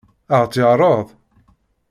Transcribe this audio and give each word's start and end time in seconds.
Ad 0.35 0.41
ɣ-tt-yeɛṛeḍ? 0.41 1.07